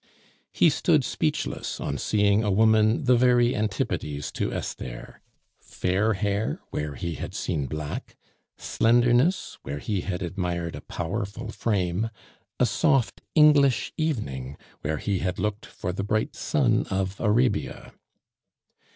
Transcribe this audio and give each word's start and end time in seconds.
He 0.51 0.71
stood 0.71 1.03
speechless 1.03 1.79
on 1.79 1.99
seeing 1.99 2.43
a 2.43 2.49
woman 2.49 3.03
the 3.03 3.15
very 3.15 3.55
antipodes 3.55 4.31
to 4.31 4.51
Esther; 4.51 5.21
fair 5.59 6.13
hair 6.13 6.59
where 6.71 6.95
he 6.95 7.13
had 7.21 7.35
seen 7.35 7.67
black, 7.67 8.15
slenderness 8.57 9.59
where 9.61 9.77
he 9.77 10.01
had 10.01 10.23
admired 10.23 10.75
a 10.75 10.81
powerful 10.81 11.51
frame! 11.51 12.09
A 12.59 12.65
soft 12.65 13.21
English 13.35 13.93
evening 13.95 14.57
where 14.81 14.97
he 14.97 15.19
had 15.19 15.37
looked 15.37 15.67
for 15.67 15.93
the 15.93 16.03
bright 16.03 16.35
sun 16.35 16.87
of 16.89 17.19
Arabia. 17.19 17.93